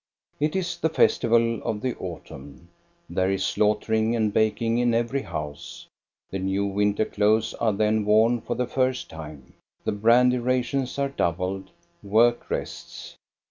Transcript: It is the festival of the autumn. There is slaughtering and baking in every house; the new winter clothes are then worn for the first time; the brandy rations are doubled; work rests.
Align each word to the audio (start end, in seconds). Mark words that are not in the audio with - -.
It 0.39 0.55
is 0.55 0.77
the 0.77 0.89
festival 0.89 1.61
of 1.61 1.81
the 1.81 1.95
autumn. 1.97 2.69
There 3.07 3.29
is 3.29 3.45
slaughtering 3.45 4.15
and 4.15 4.33
baking 4.33 4.79
in 4.79 4.95
every 4.95 5.21
house; 5.21 5.85
the 6.31 6.39
new 6.39 6.65
winter 6.65 7.05
clothes 7.05 7.53
are 7.53 7.71
then 7.73 8.03
worn 8.03 8.41
for 8.41 8.55
the 8.55 8.65
first 8.65 9.11
time; 9.11 9.53
the 9.85 9.91
brandy 9.91 10.39
rations 10.39 10.97
are 10.97 11.09
doubled; 11.09 11.69
work 12.01 12.49
rests. 12.49 13.15